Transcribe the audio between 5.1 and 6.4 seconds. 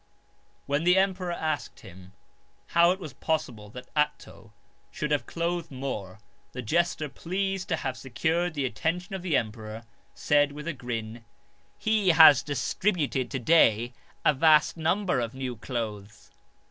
have clothed more,